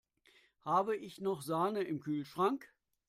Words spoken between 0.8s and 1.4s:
ich